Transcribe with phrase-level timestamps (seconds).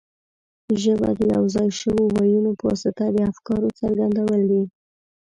[0.81, 4.63] ژبه د یو ځای شویو وییونو په واسطه د افکارو څرګندول دي.